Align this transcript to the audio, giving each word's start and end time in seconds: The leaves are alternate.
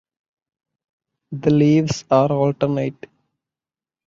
The 1.31 1.51
leaves 1.51 2.05
are 2.09 2.31
alternate. 2.31 3.05